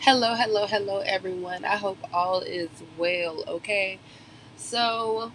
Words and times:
Hello, 0.00 0.34
hello, 0.34 0.66
hello, 0.66 0.98
everyone. 1.00 1.64
I 1.64 1.76
hope 1.76 1.98
all 2.12 2.40
is 2.40 2.70
well, 2.98 3.44
okay? 3.46 3.98
So, 4.56 5.32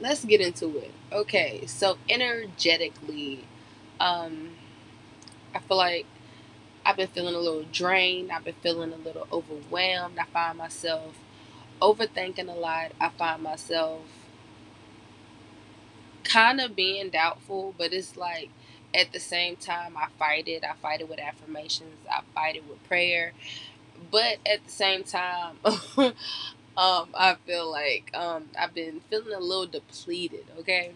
let's 0.00 0.24
get 0.24 0.40
into 0.40 0.76
it. 0.78 0.90
Okay, 1.12 1.64
so 1.66 1.96
energetically, 2.08 3.44
um, 4.00 4.50
I 5.54 5.58
feel 5.60 5.76
like 5.76 6.06
I've 6.86 6.96
been 6.96 7.08
feeling 7.08 7.34
a 7.34 7.38
little 7.38 7.64
drained. 7.72 8.32
I've 8.32 8.44
been 8.44 8.54
feeling 8.62 8.92
a 8.92 8.96
little 8.96 9.26
overwhelmed. 9.32 10.18
I 10.18 10.24
find 10.24 10.58
myself 10.58 11.16
overthinking 11.80 12.48
a 12.48 12.58
lot. 12.58 12.92
I 13.00 13.10
find 13.10 13.42
myself 13.42 14.02
kind 16.24 16.60
of 16.60 16.76
being 16.76 17.10
doubtful, 17.10 17.74
but 17.76 17.92
it's 17.92 18.16
like 18.16 18.50
at 18.94 19.12
the 19.12 19.20
same 19.20 19.56
time, 19.56 19.96
I 19.96 20.08
fight 20.18 20.48
it. 20.48 20.64
I 20.64 20.74
fight 20.74 21.00
it 21.00 21.08
with 21.08 21.18
affirmations. 21.18 21.96
I 22.10 22.20
fight 22.34 22.56
it 22.56 22.68
with 22.68 22.82
prayer. 22.84 23.32
But 24.10 24.38
at 24.46 24.64
the 24.64 24.70
same 24.70 25.04
time, 25.04 25.56
um, 25.96 26.14
I 26.76 27.36
feel 27.46 27.70
like 27.70 28.10
um, 28.14 28.48
I've 28.58 28.74
been 28.74 29.00
feeling 29.08 29.32
a 29.34 29.40
little 29.40 29.66
depleted. 29.66 30.44
Okay, 30.58 30.92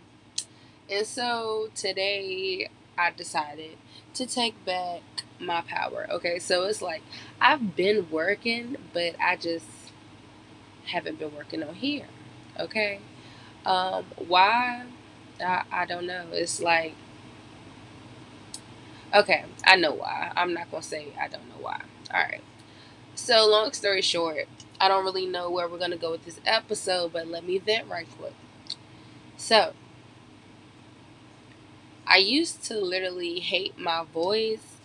and 0.90 1.06
so 1.06 1.70
today 1.74 2.68
I 2.98 3.10
decided 3.12 3.78
to 4.14 4.26
take 4.26 4.62
back 4.64 5.00
my 5.38 5.62
power. 5.62 6.06
Okay, 6.10 6.38
so 6.38 6.64
it's 6.64 6.82
like 6.82 7.02
I've 7.40 7.76
been 7.76 8.10
working, 8.10 8.76
but 8.92 9.14
I 9.20 9.36
just 9.36 9.66
haven't 10.86 11.18
been 11.18 11.34
working 11.34 11.62
on 11.62 11.74
here. 11.74 12.06
Okay, 12.58 13.00
um, 13.64 14.04
why? 14.16 14.84
I, 15.40 15.62
I 15.70 15.86
don't 15.86 16.06
know. 16.06 16.26
It's 16.32 16.60
like 16.60 16.94
Okay, 19.16 19.44
I 19.64 19.76
know 19.76 19.94
why. 19.94 20.30
I'm 20.36 20.54
not 20.54 20.70
gonna 20.70 20.82
say 20.82 21.08
I 21.20 21.28
don't 21.28 21.48
know 21.48 21.56
why. 21.60 21.80
Alright. 22.14 22.42
So 23.14 23.46
long 23.48 23.72
story 23.72 24.02
short, 24.02 24.48
I 24.80 24.88
don't 24.88 25.04
really 25.04 25.26
know 25.26 25.50
where 25.50 25.68
we're 25.68 25.78
gonna 25.78 25.96
go 25.96 26.12
with 26.12 26.24
this 26.26 26.40
episode, 26.46 27.12
but 27.12 27.28
let 27.28 27.44
me 27.44 27.58
vent 27.58 27.88
right 27.88 28.08
quick. 28.18 28.34
So 29.38 29.74
I 32.06 32.18
used 32.18 32.62
to 32.64 32.80
literally 32.80 33.40
hate 33.40 33.78
my 33.78 34.04
voice 34.04 34.76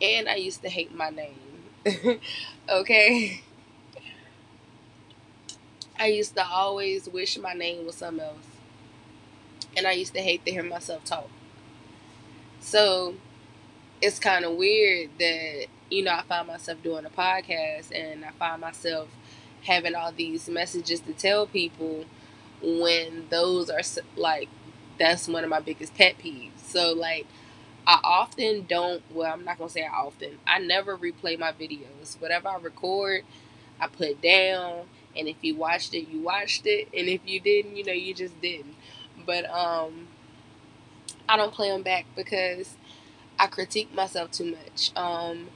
and 0.00 0.28
I 0.28 0.36
used 0.36 0.62
to 0.62 0.68
hate 0.68 0.94
my 0.94 1.10
name. 1.10 1.40
okay? 2.68 3.42
I 5.98 6.06
used 6.06 6.34
to 6.34 6.44
always 6.44 7.08
wish 7.08 7.38
my 7.38 7.52
name 7.52 7.86
was 7.86 7.94
something 7.96 8.24
else. 8.24 8.46
And 9.76 9.86
I 9.86 9.92
used 9.92 10.14
to 10.14 10.20
hate 10.20 10.44
to 10.44 10.50
hear 10.52 10.62
myself 10.62 11.04
talk. 11.04 11.28
So 12.60 13.14
it's 14.00 14.18
kind 14.18 14.44
of 14.44 14.56
weird 14.56 15.10
that 15.18 15.66
you 15.90 16.02
know 16.02 16.12
I 16.12 16.22
find 16.22 16.46
myself 16.48 16.82
doing 16.82 17.04
a 17.04 17.10
podcast 17.10 17.92
and 17.94 18.24
I 18.24 18.30
find 18.32 18.60
myself 18.60 19.08
having 19.62 19.94
all 19.94 20.12
these 20.12 20.48
messages 20.48 21.00
to 21.00 21.12
tell 21.12 21.46
people 21.46 22.04
when 22.62 23.26
those 23.30 23.70
are 23.70 23.80
like 24.16 24.48
that's 24.98 25.28
one 25.28 25.44
of 25.44 25.50
my 25.50 25.60
biggest 25.60 25.94
pet 25.94 26.16
peeves. 26.18 26.58
So 26.66 26.92
like 26.92 27.26
I 27.86 28.00
often 28.04 28.66
don't 28.68 29.02
well 29.12 29.32
I'm 29.32 29.44
not 29.44 29.58
going 29.58 29.68
to 29.68 29.72
say 29.74 29.84
I 29.84 29.92
often. 29.94 30.38
I 30.46 30.58
never 30.58 30.96
replay 30.96 31.38
my 31.38 31.52
videos. 31.52 32.20
Whatever 32.20 32.48
I 32.48 32.58
record, 32.58 33.24
I 33.80 33.88
put 33.88 34.22
down 34.22 34.86
and 35.16 35.28
if 35.28 35.36
you 35.42 35.56
watched 35.56 35.94
it, 35.94 36.08
you 36.08 36.20
watched 36.20 36.66
it 36.66 36.88
and 36.96 37.08
if 37.08 37.20
you 37.26 37.40
didn't, 37.40 37.76
you 37.76 37.84
know, 37.84 37.92
you 37.92 38.14
just 38.14 38.40
didn't. 38.40 38.76
But 39.26 39.50
um 39.50 40.08
I 41.28 41.36
don't 41.36 41.52
play 41.52 41.70
them 41.70 41.82
back 41.82 42.06
because 42.16 42.76
I 43.40 43.46
critique 43.46 43.94
myself 43.94 44.30
too 44.32 44.54
much. 44.54 44.92
Um, 44.94 45.48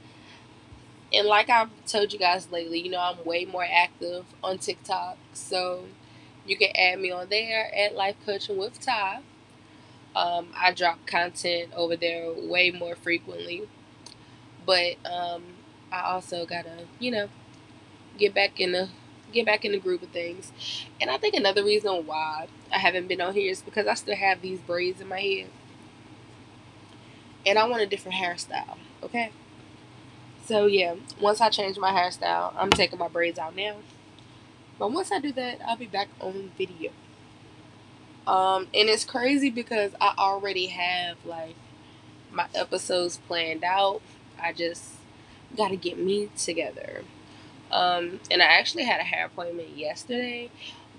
and 1.13 1.27
like 1.27 1.51
I've 1.51 1.69
told 1.85 2.11
you 2.11 2.17
guys 2.17 2.51
lately, 2.51 2.79
you 2.79 2.89
know, 2.89 2.99
I'm 2.99 3.23
way 3.23 3.45
more 3.45 3.63
active 3.63 4.25
on 4.43 4.57
TikTok. 4.57 5.17
So 5.33 5.85
you 6.47 6.57
can 6.57 6.69
add 6.75 6.99
me 6.99 7.11
on 7.11 7.29
there 7.29 7.71
at 7.75 7.93
Life 7.93 8.15
Coaching 8.25 8.57
with 8.57 8.81
Ty. 8.81 9.19
Um, 10.15 10.47
I 10.57 10.71
drop 10.71 11.05
content 11.05 11.73
over 11.75 11.95
there 11.95 12.33
way 12.33 12.71
more 12.71 12.95
frequently. 12.95 13.69
But 14.65 14.95
um, 15.05 15.43
I 15.91 16.01
also 16.01 16.47
gotta, 16.47 16.87
you 16.99 17.11
know, 17.11 17.29
get 18.17 18.33
back 18.33 18.59
in 18.59 18.71
the 18.71 18.89
get 19.31 19.45
back 19.45 19.63
in 19.63 19.73
the 19.73 19.79
groove 19.79 20.01
of 20.01 20.09
things. 20.09 20.51
And 20.99 21.11
I 21.11 21.17
think 21.17 21.35
another 21.35 21.63
reason 21.63 22.07
why 22.07 22.47
I 22.73 22.79
haven't 22.79 23.07
been 23.07 23.21
on 23.21 23.35
here 23.35 23.51
is 23.51 23.61
because 23.61 23.85
I 23.85 23.93
still 23.93 24.15
have 24.15 24.41
these 24.41 24.59
braids 24.59 25.01
in 25.01 25.07
my 25.07 25.19
head 25.19 25.49
and 27.45 27.59
I 27.59 27.67
want 27.67 27.81
a 27.81 27.85
different 27.85 28.17
hairstyle. 28.17 28.77
Okay. 29.03 29.31
So 30.45 30.65
yeah, 30.65 30.95
once 31.19 31.41
I 31.41 31.49
change 31.49 31.77
my 31.77 31.91
hairstyle, 31.91 32.53
I'm 32.57 32.69
taking 32.69 32.99
my 32.99 33.07
braids 33.07 33.39
out 33.39 33.55
now. 33.55 33.77
But 34.77 34.91
once 34.91 35.11
I 35.11 35.19
do 35.19 35.31
that, 35.33 35.59
I'll 35.65 35.77
be 35.77 35.85
back 35.85 36.09
on 36.19 36.51
video. 36.57 36.91
Um, 38.27 38.67
and 38.73 38.89
it's 38.89 39.05
crazy 39.05 39.49
because 39.49 39.93
I 40.01 40.13
already 40.17 40.67
have 40.67 41.17
like 41.25 41.55
my 42.31 42.47
episodes 42.53 43.17
planned 43.27 43.63
out. 43.63 44.01
I 44.41 44.51
just 44.53 44.95
got 45.55 45.69
to 45.69 45.77
get 45.77 45.97
me 45.97 46.29
together. 46.37 47.03
Um, 47.71 48.19
and 48.29 48.41
I 48.41 48.45
actually 48.45 48.83
had 48.83 48.99
a 48.99 49.03
hair 49.03 49.25
appointment 49.25 49.75
yesterday, 49.75 50.49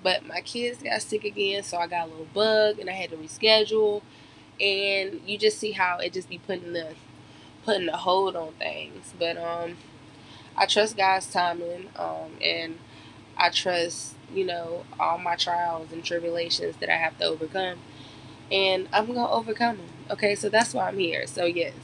but 0.03 0.27
my 0.27 0.41
kids 0.41 0.83
got 0.83 1.01
sick 1.03 1.25
again, 1.25 1.63
so 1.63 1.79
I 1.79 1.87
got 1.87 2.09
a 2.09 2.11
little 2.11 2.29
bug 2.35 2.79
and 2.79 2.91
I 2.91 2.93
had 2.93 3.11
to 3.11 3.17
reschedule 3.17 4.03
and 4.61 5.21
you 5.27 5.39
just 5.39 5.59
see 5.59 5.73
how 5.73 5.99
it 5.99 6.13
just 6.13 6.29
be 6.29 6.39
putting 6.39 6.73
the 6.73 6.95
putting 7.65 7.87
the 7.87 7.97
hold 7.97 8.37
on 8.37 8.53
things. 8.55 9.15
But 9.19 9.37
um, 9.39 9.77
I 10.57 10.67
trust 10.67 10.97
God's 10.97 11.31
timing, 11.33 11.89
um, 11.97 12.33
and 12.43 12.79
I 13.37 13.51
trust 13.51 14.15
you 14.35 14.45
know 14.47 14.85
all 15.01 15.19
my 15.19 15.37
trials 15.37 15.93
and 15.93 16.05
tribulations 16.05 16.77
that 16.79 16.91
I 16.91 16.97
have 16.97 17.19
to 17.19 17.25
overcome, 17.27 17.79
and 18.51 18.89
I'm 18.93 19.07
gonna 19.07 19.31
overcome 19.31 19.79
them. 19.79 19.89
Okay, 20.11 20.35
so 20.35 20.49
that's 20.49 20.75
why 20.75 20.89
I'm 20.89 20.99
here. 20.99 21.27
So 21.27 21.45
yes, 21.47 21.75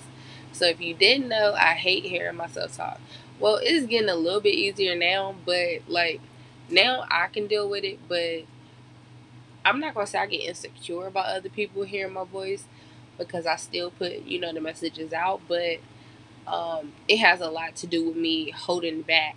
so 0.53 0.67
if 0.67 0.81
you 0.81 0.95
didn't 0.95 1.29
know, 1.29 1.55
I 1.55 1.75
hate 1.75 2.05
hearing 2.05 2.37
myself 2.37 2.77
talk. 2.77 3.01
Well, 3.41 3.59
it's 3.63 3.87
getting 3.87 4.09
a 4.11 4.15
little 4.17 4.41
bit 4.41 4.55
easier 4.55 4.97
now, 4.97 5.35
but 5.47 5.83
like 5.89 6.21
now 6.71 7.05
I 7.11 7.29
can 7.29 7.47
deal 7.49 7.69
with 7.69 7.85
it, 7.85 7.99
but 8.09 8.45
I'm 9.65 9.81
not 9.81 9.95
gonna 9.95 10.07
say 10.07 10.19
I 10.19 10.27
get 10.27 10.43
insecure 10.43 11.07
about 11.07 11.27
other 11.27 11.49
people 11.49 11.85
hearing 11.85 12.13
my 12.15 12.25
voice 12.25 12.65
because 13.19 13.47
I 13.47 13.57
still 13.57 13.91
put 13.91 14.23
you 14.23 14.41
know 14.41 14.53
the 14.53 14.61
messages 14.61 15.13
out, 15.13 15.41
but 15.49 15.79
um, 16.47 16.93
it 17.09 17.19
has 17.19 17.41
a 17.41 17.51
lot 17.51 17.77
to 17.77 17.87
do 17.87 18.07
with 18.09 18.17
me 18.17 18.51
holding 18.51 19.03
back 19.03 19.37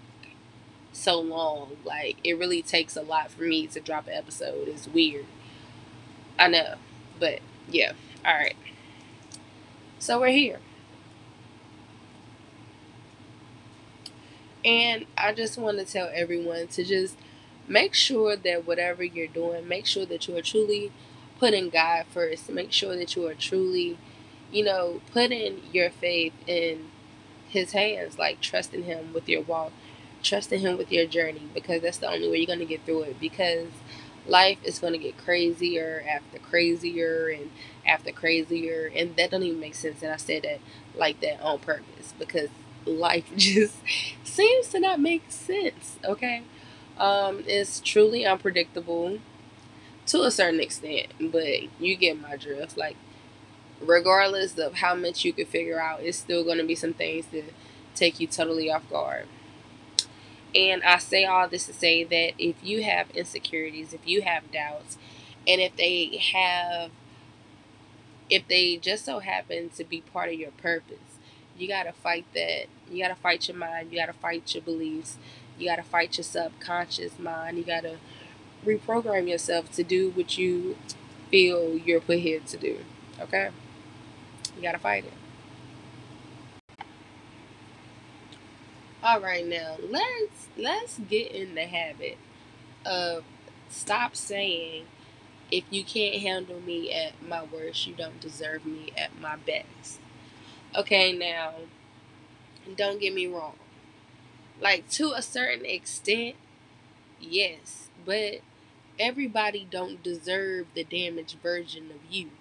so 0.94 1.19
long. 1.19 1.78
Like 1.85 2.18
it 2.24 2.38
really 2.38 2.62
takes 2.62 2.96
a 2.97 3.02
lot 3.02 3.31
for 3.31 3.44
me 3.44 3.68
to 3.68 3.80
drop 3.80 4.08
an 4.08 4.14
episode. 4.14 4.68
It's 4.68 4.88
weird. 4.88 5.25
I 6.38 6.47
know, 6.47 6.75
but 7.19 7.40
yeah. 7.69 7.94
All 8.25 8.34
right. 8.34 8.56
So 10.00 10.19
we're 10.19 10.30
here. 10.31 10.59
And 14.64 15.06
I 15.18 15.34
just 15.34 15.58
want 15.58 15.78
to 15.78 15.85
tell 15.85 16.09
everyone 16.14 16.68
to 16.69 16.84
just 16.84 17.16
make 17.68 17.94
sure 17.94 18.36
that 18.36 18.66
whatever 18.68 19.03
you're 19.03 19.28
doing, 19.28 19.68
make 19.68 19.86
sure 19.86 20.06
that 20.06 20.28
you 20.28 20.38
are 20.38 20.42
truly 20.42 20.92
putting 21.40 21.70
God 21.70 22.06
first. 22.12 22.50
Make 22.50 22.72
sure 22.72 22.96
that 22.96 23.16
you 23.16 23.28
are 23.28 23.34
truly, 23.34 23.98
you 24.52 24.64
know, 24.64 25.02
putting 25.12 25.62
your 25.72 25.90
faith 25.90 26.34
in 26.48 26.86
His 27.50 27.72
hands, 27.74 28.18
like 28.20 28.42
trusting 28.42 28.84
Him 28.84 29.14
with 29.14 29.28
your 29.30 29.42
walk, 29.42 29.72
trusting 30.24 30.62
Him 30.62 30.78
with 30.78 30.92
your 30.92 31.06
journey, 31.06 31.50
because 31.53 31.81
that's 31.81 31.98
the 31.98 32.09
only 32.09 32.30
way 32.30 32.38
you're 32.38 32.48
going 32.48 32.59
to 32.59 32.66
get 32.66 32.86
through 32.86 33.03
it. 33.03 33.20
Because 33.20 33.70
life 34.28 34.58
is 34.64 34.80
going 34.80 34.94
to 34.94 35.00
get 35.00 35.18
crazier 35.18 36.03
after 36.09 36.40
crazier 36.40 37.28
and 37.30 37.52
after 37.86 38.12
crazier, 38.12 38.92
and 38.96 39.16
that 39.16 39.32
don't 39.32 39.44
even 39.44 39.59
make 39.59 39.76
sense. 39.76 40.02
And 40.02 40.12
I 40.12 40.18
said 40.18 40.44
that 40.44 40.59
like 40.96 41.20
that 41.22 41.42
on 41.42 41.59
purpose 41.59 42.14
because 42.18 42.50
life 42.85 43.26
just 43.35 43.76
seems 44.23 44.70
to 44.70 44.79
not 44.79 45.00
make 45.00 45.23
sense. 45.29 45.97
Okay. 46.03 46.44
Um, 46.97 47.44
it's 47.47 47.80
truly 47.82 48.26
unpredictable 48.26 49.20
to 50.08 50.22
a 50.24 50.32
certain 50.32 50.59
extent, 50.59 51.08
but 51.20 51.80
you 51.80 51.96
get 51.96 52.20
my 52.22 52.38
drift. 52.38 52.78
Like, 52.78 52.96
regardless 53.82 54.58
of 54.58 54.76
how 54.76 54.96
much 54.96 55.26
you 55.26 55.34
can 55.34 55.46
figure 55.46 55.80
out, 55.80 56.02
it's 56.02 56.18
still 56.18 56.44
going 56.44 56.58
to 56.58 56.64
be 56.64 56.76
some 56.76 56.94
things 56.94 57.28
that 57.28 57.46
take 57.96 58.20
you 58.20 58.28
totally 58.28 58.72
off 58.72 58.90
guard. 58.90 59.28
And 60.56 60.84
I 60.84 60.97
say 61.00 61.26
all 61.26 61.50
this 61.50 61.66
to 61.66 61.74
say 61.74 62.03
that 62.06 62.34
if 62.40 62.56
you 62.64 62.84
have 62.84 63.09
insecurities, 63.12 63.94
if 63.94 64.08
you 64.08 64.22
have 64.22 64.52
doubts, 64.52 64.98
and 65.48 65.59
if 65.59 65.76
they 65.76 66.18
have, 66.34 66.91
if 68.30 68.48
they 68.48 68.78
just 68.78 69.06
so 69.06 69.20
happen 69.20 69.70
to 69.70 69.84
be 69.84 70.02
part 70.02 70.30
of 70.30 70.36
your 70.36 70.52
purpose, 70.52 71.20
you 71.58 71.68
got 71.68 71.84
to 71.84 71.91
fight 71.91 72.26
that. 72.34 72.66
You 72.90 73.03
got 73.03 73.09
to 73.09 73.22
fight 73.22 73.48
your 73.48 73.58
mind. 73.58 73.91
You 73.91 74.00
got 74.00 74.08
to 74.08 74.14
fight 74.14 74.53
your 74.53 74.64
beliefs. 74.64 75.18
You 75.57 75.69
got 75.69 75.78
to 75.78 75.84
fight 75.84 76.17
your 76.17 76.23
subconscious 76.23 77.17
mind. 77.17 77.57
You 77.57 77.63
got 77.63 77.84
to 77.84 77.97
reprogram 78.66 79.29
yourself 79.29 79.72
to 79.73 79.84
do 79.84 80.11
what 80.11 80.37
you 80.37 80.78
feel 81.29 81.78
you're 81.78 82.02
put 82.02 82.19
here 82.19 82.41
to 82.47 82.57
do. 82.57 82.79
Okay? 83.19 83.49
You 84.55 84.61
got 84.61 84.73
to 84.73 84.79
fight 84.79 85.05
it. 85.05 85.13
All 89.03 89.19
right, 89.22 89.46
now 89.46 89.78
let's 89.87 90.47
let's 90.57 90.97
get 90.97 91.31
in 91.31 91.53
the 91.53 91.66
habit 91.66 92.17
of 92.84 93.23
stop 93.69 94.16
saying 94.16 94.85
if 95.52 95.63
you 95.69 95.84
can't 95.84 96.16
handle 96.22 96.59
me 96.59 96.91
at 96.91 97.22
my 97.22 97.43
worst, 97.43 97.85
you 97.85 97.93
don't 97.93 98.19
deserve 98.19 98.66
me 98.66 98.91
at 98.97 99.11
my 99.22 99.35
best. 99.35 99.99
Okay, 100.75 101.13
now 101.13 101.53
don't 102.75 102.99
get 102.99 103.13
me 103.13 103.28
wrong. 103.28 103.53
Like 104.61 104.90
to 104.91 105.11
a 105.13 105.22
certain 105.22 105.66
extent, 105.66 106.35
yes, 107.22 107.90
but 108.05 108.41
everybody 108.99 109.67
don't 109.69 110.03
deserve 110.03 110.67
the 110.75 110.84
damaged 110.84 111.37
version 111.43 111.91
of 111.91 111.99
you. 112.13 112.31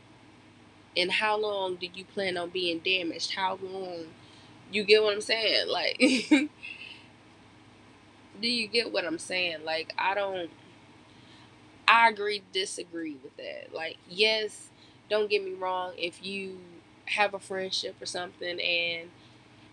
And 0.96 1.10
how 1.12 1.36
long 1.38 1.76
do 1.76 1.86
you 1.92 2.04
plan 2.04 2.36
on 2.36 2.50
being 2.50 2.78
damaged? 2.78 3.32
How 3.34 3.58
long? 3.60 4.06
You 4.72 4.84
get 4.84 5.02
what 5.02 5.14
I'm 5.14 5.20
saying? 5.20 5.68
Like 5.70 5.98
do 8.40 8.48
you 8.48 8.66
get 8.66 8.92
what 8.92 9.04
I'm 9.04 9.18
saying? 9.18 9.64
Like 9.64 9.92
I 9.98 10.14
don't 10.14 10.50
I 11.86 12.08
agree 12.08 12.42
disagree 12.52 13.16
with 13.22 13.36
that. 13.36 13.74
Like 13.74 13.96
yes, 14.08 14.68
don't 15.10 15.28
get 15.30 15.44
me 15.44 15.52
wrong, 15.52 15.92
if 15.98 16.24
you 16.24 16.58
have 17.06 17.34
a 17.34 17.38
friendship 17.38 17.96
or 18.00 18.06
something 18.06 18.60
and 18.60 19.10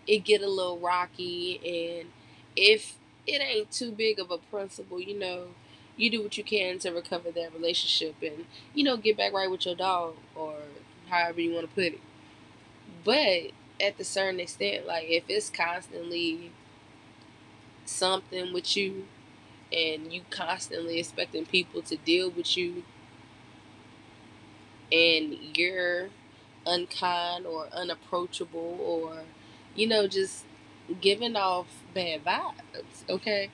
it 0.06 0.24
get 0.24 0.42
a 0.42 0.48
little 0.48 0.78
rocky 0.78 1.60
and 2.00 2.10
if 2.56 2.96
it 3.26 3.40
ain't 3.40 3.70
too 3.70 3.92
big 3.92 4.18
of 4.18 4.30
a 4.30 4.38
principle, 4.38 5.00
you 5.00 5.18
know, 5.18 5.48
you 5.96 6.10
do 6.10 6.22
what 6.22 6.36
you 6.38 6.44
can 6.44 6.78
to 6.80 6.90
recover 6.90 7.30
that 7.30 7.52
relationship 7.54 8.14
and, 8.22 8.46
you 8.74 8.84
know, 8.84 8.96
get 8.96 9.16
back 9.16 9.32
right 9.32 9.50
with 9.50 9.66
your 9.66 9.74
dog 9.74 10.14
or 10.34 10.54
however 11.08 11.40
you 11.40 11.52
want 11.54 11.68
to 11.68 11.74
put 11.74 11.84
it. 11.94 12.00
But 13.04 13.52
at 13.80 13.98
the 13.98 14.04
certain 14.04 14.40
extent, 14.40 14.86
like 14.86 15.06
if 15.08 15.24
it's 15.28 15.50
constantly 15.50 16.52
something 17.84 18.52
with 18.52 18.76
you 18.76 19.06
and 19.72 20.12
you 20.12 20.22
constantly 20.30 20.98
expecting 20.98 21.46
people 21.46 21.82
to 21.82 21.96
deal 21.96 22.30
with 22.30 22.56
you 22.56 22.84
and 24.92 25.36
you're 25.56 26.08
unkind 26.66 27.46
or 27.46 27.66
unapproachable 27.72 28.78
or 28.80 29.22
you 29.74 29.86
know 29.86 30.06
just 30.06 30.44
giving 31.00 31.36
off 31.36 31.66
bad 31.94 32.24
vibes 32.24 33.08
okay? 33.08 33.50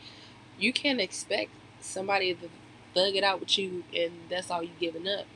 You 0.58 0.72
can't 0.72 1.00
expect 1.00 1.50
somebody 1.80 2.34
to 2.34 2.48
thug 2.94 3.14
it 3.14 3.24
out 3.24 3.40
with 3.40 3.58
you 3.58 3.84
and 3.94 4.12
that's 4.28 4.50
all 4.50 4.62
you 4.62 4.70
giving 4.80 5.06
up. 5.06 5.26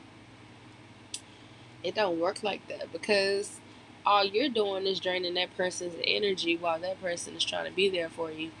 It 1.83 1.95
don't 1.95 2.19
work 2.19 2.43
like 2.43 2.67
that 2.67 2.91
because 2.91 3.59
all 4.05 4.23
you're 4.25 4.49
doing 4.49 4.85
is 4.85 4.99
draining 4.99 5.33
that 5.35 5.55
person's 5.55 5.95
energy 6.05 6.57
while 6.57 6.79
that 6.79 7.01
person 7.01 7.35
is 7.35 7.43
trying 7.43 7.65
to 7.65 7.75
be 7.75 7.89
there 7.89 8.09
for 8.09 8.31
you. 8.31 8.51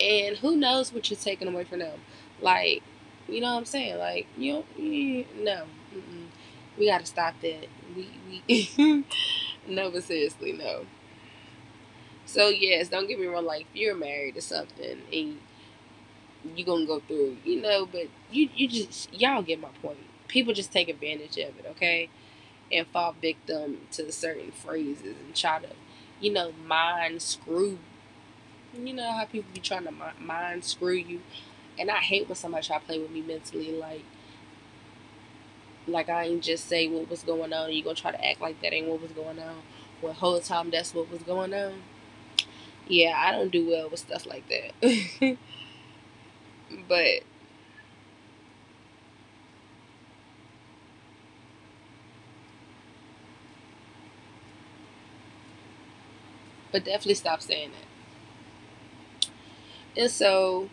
And 0.00 0.38
who 0.38 0.56
knows 0.56 0.92
what 0.92 1.10
you're 1.10 1.18
taking 1.18 1.48
away 1.48 1.64
from 1.64 1.80
them. 1.80 2.00
Like 2.40 2.82
you 3.28 3.40
know 3.40 3.52
what 3.52 3.58
i'm 3.58 3.64
saying? 3.64 3.98
Like 3.98 4.26
you, 4.36 4.64
know, 4.76 5.24
no 5.38 5.62
mm-mm. 5.94 6.26
we 6.78 6.86
gotta 6.86 7.06
stop 7.06 7.34
that. 7.42 7.68
We 7.94 8.08
we 8.48 9.04
no 9.68 9.90
but 9.90 10.02
seriously 10.02 10.52
no 10.52 10.86
so 12.30 12.48
yes 12.48 12.88
don't 12.88 13.08
get 13.08 13.18
me 13.18 13.26
wrong 13.26 13.44
like 13.44 13.62
if 13.62 13.66
you're 13.74 13.94
married 13.94 14.34
to 14.34 14.40
something 14.40 15.02
and 15.12 15.38
you're 16.56 16.66
gonna 16.66 16.86
go 16.86 17.00
through 17.00 17.36
you 17.44 17.60
know 17.60 17.86
but 17.86 18.06
you 18.30 18.48
you 18.54 18.68
just 18.68 19.12
y'all 19.12 19.42
get 19.42 19.60
my 19.60 19.68
point 19.82 19.98
people 20.28 20.54
just 20.54 20.72
take 20.72 20.88
advantage 20.88 21.36
of 21.38 21.58
it 21.58 21.66
okay 21.68 22.08
and 22.72 22.86
fall 22.88 23.14
victim 23.20 23.78
to 23.92 24.10
certain 24.12 24.52
phrases 24.52 25.16
and 25.26 25.34
try 25.34 25.58
to 25.60 25.68
you 26.20 26.32
know 26.32 26.52
mind 26.66 27.22
screw 27.22 27.78
you 28.74 28.92
know 28.94 29.12
how 29.12 29.24
people 29.24 29.50
be 29.54 29.60
trying 29.60 29.84
to 29.84 29.92
mind 30.20 30.64
screw 30.64 30.94
you 30.94 31.20
and 31.78 31.90
i 31.90 31.96
hate 31.98 32.28
when 32.28 32.36
somebody 32.36 32.66
try 32.66 32.78
to 32.78 32.84
play 32.86 32.98
with 32.98 33.10
me 33.10 33.22
mentally 33.22 33.72
like 33.72 34.04
like 35.86 36.08
I 36.08 36.24
ain't 36.24 36.42
just 36.42 36.66
say 36.68 36.88
what 36.88 37.10
was 37.10 37.22
going 37.22 37.52
on. 37.52 37.72
You 37.72 37.82
gonna 37.82 37.94
try 37.94 38.12
to 38.12 38.24
act 38.24 38.40
like 38.40 38.60
that 38.62 38.72
ain't 38.72 38.88
what 38.88 39.02
was 39.02 39.12
going 39.12 39.38
on. 39.38 39.56
When 40.00 40.14
whole 40.14 40.40
time 40.40 40.70
that's 40.70 40.94
what 40.94 41.10
was 41.10 41.22
going 41.22 41.54
on. 41.54 41.82
Yeah, 42.88 43.14
I 43.16 43.32
don't 43.32 43.50
do 43.52 43.68
well 43.68 43.88
with 43.88 44.00
stuff 44.00 44.26
like 44.26 44.44
that. 44.48 45.36
but 46.88 47.20
but 56.72 56.84
definitely 56.84 57.14
stop 57.14 57.42
saying 57.42 57.70
that. 57.72 58.02
And 60.02 60.10
so 60.10 60.68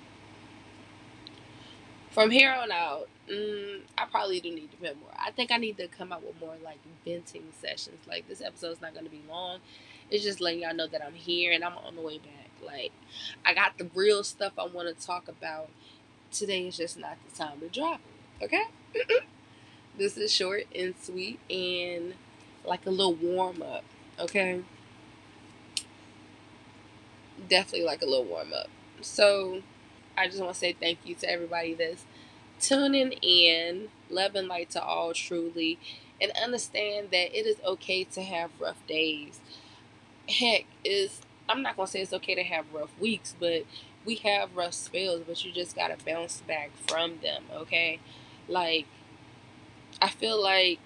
from 2.12 2.32
here 2.32 2.52
on 2.52 2.72
out, 2.72 3.08
mm, 3.30 3.82
I 3.98 4.06
probably 4.06 4.40
do 4.40 4.54
need 4.54 4.72
to 4.72 4.78
vent 4.78 5.00
more. 5.00 5.10
I 5.18 5.32
think 5.32 5.52
I 5.52 5.58
need 5.58 5.78
to 5.78 5.88
come 5.88 6.12
out 6.12 6.26
with 6.26 6.40
more 6.40 6.56
like 6.64 6.80
venting 7.06 7.46
sessions. 7.62 8.00
Like 8.08 8.28
this 8.28 8.42
episode's 8.42 8.82
not 8.82 8.94
gonna 8.94 9.10
be 9.10 9.22
long. 9.30 9.60
It's 10.10 10.24
just 10.24 10.40
letting 10.40 10.62
y'all 10.62 10.76
know 10.76 10.88
that 10.88 11.04
I'm 11.06 11.14
here 11.14 11.52
and 11.52 11.64
I'm 11.64 11.78
on 11.78 11.96
the 11.96 12.02
way 12.02 12.18
back. 12.18 12.50
Like 12.66 12.92
I 13.46 13.54
got 13.54 13.78
the 13.78 13.90
real 13.94 14.24
stuff 14.24 14.54
I 14.58 14.66
want 14.66 14.88
to 14.88 15.06
talk 15.06 15.28
about. 15.28 15.70
Today 16.32 16.68
is 16.68 16.78
just 16.78 16.98
not 16.98 17.18
the 17.28 17.36
time 17.36 17.60
to 17.60 17.70
drop. 17.70 18.02
Okay. 18.42 18.64
this 19.98 20.18
is 20.18 20.32
short 20.32 20.66
and 20.76 20.94
sweet 21.02 21.40
and 21.50 22.14
like 22.66 22.86
a 22.86 22.90
little 22.90 23.16
warm 23.16 23.62
up. 23.62 23.84
Okay. 24.20 24.64
Definitely 27.48 27.86
like 27.86 28.02
a 28.02 28.06
little 28.06 28.26
warm 28.26 28.54
up. 28.54 28.68
So 29.02 29.62
I 30.18 30.28
just 30.28 30.40
want 30.40 30.54
to 30.54 30.60
say 30.60 30.74
thank 30.74 31.00
you 31.06 31.16
to 31.16 31.30
everybody 31.30 31.74
that's 31.74 32.06
tuning 32.60 33.14
in, 33.22 33.90
love 34.10 34.36
and 34.36 34.48
light 34.48 34.72
to 34.72 34.84
all 34.84 35.14
truly, 35.14 35.78
and 36.20 36.32
understand 36.42 37.10
that 37.12 37.38
it 37.38 37.46
is 37.46 37.58
okay 37.66 38.04
to 38.06 38.22
have 38.24 38.50
rough 38.60 38.86
days. 38.88 39.40
Heck, 40.30 40.66
is 40.84 41.22
I'm 41.50 41.62
not 41.62 41.76
gonna 41.78 41.88
say 41.88 42.02
it's 42.02 42.14
okay 42.14 42.36
to 42.36 42.44
have 42.44 42.66
rough 42.74 42.92
weeks, 43.00 43.36
but 43.40 43.64
we 44.06 44.16
have 44.16 44.56
rough 44.56 44.74
spells, 44.74 45.22
but 45.28 45.44
you 45.44 45.52
just 45.52 45.76
gotta 45.76 45.98
bounce 46.06 46.42
back 46.42 46.72
from 46.88 47.20
them, 47.22 47.44
okay? 47.54 48.00
Like 48.48 48.86
I 50.02 50.10
feel 50.10 50.42
like 50.42 50.80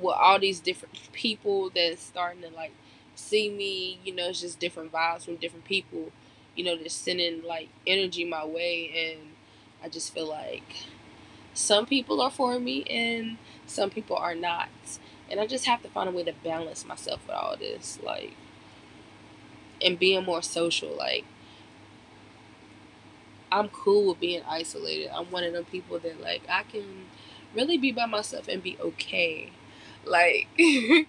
with 0.00 0.14
all 0.14 0.38
these 0.38 0.60
different 0.60 1.12
people 1.12 1.70
that's 1.74 2.02
starting 2.02 2.42
to 2.42 2.50
like 2.50 2.72
see 3.14 3.48
me, 3.48 3.98
you 4.04 4.14
know, 4.14 4.28
it's 4.28 4.40
just 4.40 4.58
different 4.58 4.92
vibes 4.92 5.24
from 5.24 5.36
different 5.36 5.64
people, 5.64 6.10
you 6.56 6.64
know, 6.64 6.76
just 6.76 7.02
sending 7.02 7.42
like 7.42 7.68
energy 7.86 8.24
my 8.24 8.44
way 8.44 9.12
and 9.12 9.20
I 9.82 9.88
just 9.88 10.12
feel 10.12 10.28
like 10.28 10.86
some 11.54 11.86
people 11.86 12.20
are 12.20 12.30
for 12.30 12.58
me 12.58 12.82
and 12.84 13.38
some 13.66 13.90
people 13.90 14.16
are 14.16 14.34
not. 14.34 14.68
And 15.30 15.40
I 15.40 15.46
just 15.46 15.64
have 15.66 15.82
to 15.82 15.88
find 15.88 16.08
a 16.08 16.12
way 16.12 16.22
to 16.24 16.32
balance 16.44 16.84
myself 16.84 17.20
with 17.26 17.36
all 17.36 17.56
this. 17.56 17.98
Like, 18.02 18.34
and 19.82 19.98
being 19.98 20.24
more 20.24 20.42
social. 20.42 20.94
Like, 20.96 21.24
I'm 23.52 23.68
cool 23.68 24.08
with 24.08 24.20
being 24.20 24.42
isolated. 24.48 25.10
I'm 25.14 25.26
one 25.26 25.44
of 25.44 25.52
them 25.52 25.64
people 25.64 25.98
that, 25.98 26.20
like, 26.20 26.42
I 26.48 26.64
can 26.64 27.06
really 27.54 27.78
be 27.78 27.92
by 27.92 28.06
myself 28.06 28.48
and 28.48 28.62
be 28.62 28.76
okay. 28.80 29.52
Like, 30.04 30.48
and 30.58 31.08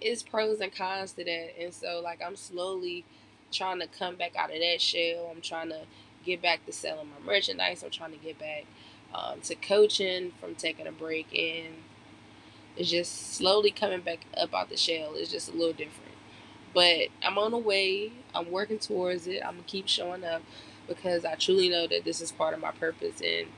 it's 0.00 0.22
pros 0.22 0.60
and 0.60 0.74
cons 0.74 1.12
to 1.12 1.24
that. 1.24 1.60
And 1.60 1.74
so, 1.74 2.00
like, 2.02 2.22
I'm 2.24 2.36
slowly 2.36 3.04
trying 3.50 3.80
to 3.80 3.86
come 3.86 4.16
back 4.16 4.34
out 4.36 4.50
of 4.52 4.58
that 4.58 4.80
shell. 4.80 5.30
I'm 5.30 5.42
trying 5.42 5.68
to 5.68 5.82
get 6.24 6.40
back 6.40 6.64
to 6.66 6.72
selling 6.72 7.08
my 7.08 7.26
merchandise. 7.26 7.82
I'm 7.82 7.90
trying 7.90 8.12
to 8.12 8.18
get 8.18 8.38
back 8.38 8.64
um, 9.14 9.40
to 9.42 9.54
coaching 9.54 10.32
from 10.40 10.54
taking 10.54 10.86
a 10.86 10.92
break 10.92 11.26
and 11.38 11.74
it's 12.76 12.90
just 12.90 13.34
slowly 13.34 13.70
coming 13.70 14.00
back 14.00 14.26
up 14.36 14.54
out 14.54 14.70
the 14.70 14.76
shell. 14.76 15.12
It's 15.14 15.30
just 15.30 15.48
a 15.48 15.52
little 15.52 15.72
different. 15.72 16.12
But 16.74 17.08
I'm 17.22 17.38
on 17.38 17.50
the 17.50 17.58
way. 17.58 18.12
I'm 18.34 18.50
working 18.50 18.78
towards 18.78 19.26
it. 19.26 19.42
I'm 19.44 19.54
going 19.54 19.64
to 19.64 19.70
keep 19.70 19.88
showing 19.88 20.24
up 20.24 20.42
because 20.88 21.24
I 21.24 21.34
truly 21.34 21.68
know 21.68 21.86
that 21.86 22.04
this 22.04 22.20
is 22.20 22.32
part 22.32 22.54
of 22.54 22.60
my 22.60 22.70
purpose 22.70 23.20
and 23.20 23.48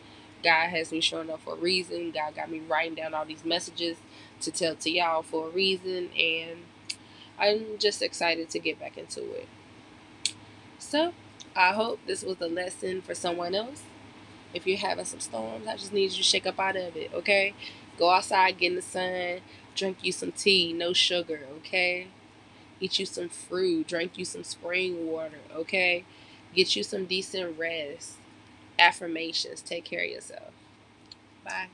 God 0.42 0.68
has 0.68 0.92
me 0.92 1.00
showing 1.00 1.30
up 1.30 1.40
for 1.40 1.54
a 1.54 1.56
reason. 1.58 2.10
God 2.10 2.34
got 2.34 2.50
me 2.50 2.60
writing 2.60 2.94
down 2.94 3.14
all 3.14 3.24
these 3.24 3.44
messages 3.44 3.96
to 4.40 4.50
tell 4.50 4.74
to 4.74 4.90
y'all 4.90 5.22
for 5.22 5.48
a 5.48 5.50
reason 5.50 6.10
and 6.18 6.60
I'm 7.38 7.78
just 7.78 8.02
excited 8.02 8.50
to 8.50 8.58
get 8.58 8.78
back 8.78 8.98
into 8.98 9.22
it. 9.32 9.48
So, 10.78 11.12
I 11.56 11.72
hope 11.72 12.00
this 12.06 12.22
was 12.22 12.40
a 12.40 12.46
lesson 12.46 13.00
for 13.02 13.14
someone 13.14 13.54
else. 13.54 13.82
If 14.52 14.66
you're 14.66 14.78
having 14.78 15.04
some 15.04 15.20
storms, 15.20 15.66
I 15.66 15.76
just 15.76 15.92
need 15.92 16.10
you 16.12 16.18
to 16.18 16.22
shake 16.22 16.46
up 16.46 16.60
out 16.60 16.76
of 16.76 16.96
it, 16.96 17.12
okay? 17.12 17.54
Go 17.98 18.10
outside, 18.10 18.58
get 18.58 18.68
in 18.68 18.76
the 18.76 18.82
sun, 18.82 19.40
drink 19.74 19.98
you 20.02 20.12
some 20.12 20.32
tea, 20.32 20.72
no 20.72 20.92
sugar, 20.92 21.40
okay? 21.58 22.08
Eat 22.80 22.98
you 22.98 23.06
some 23.06 23.28
fruit, 23.28 23.86
drink 23.86 24.18
you 24.18 24.24
some 24.24 24.44
spring 24.44 25.06
water, 25.06 25.38
okay? 25.54 26.04
Get 26.54 26.76
you 26.76 26.82
some 26.82 27.06
decent 27.06 27.58
rest. 27.58 28.14
Affirmations. 28.78 29.60
Take 29.60 29.84
care 29.84 30.04
of 30.04 30.10
yourself. 30.10 30.52
Bye. 31.44 31.68